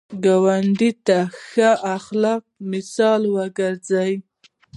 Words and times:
ګاونډي 0.23 0.91
ته 1.05 1.17
د 1.27 1.29
ښه 1.45 1.69
اخلاقو 1.95 2.49
مثال 2.71 3.21
وګرځه 3.35 4.05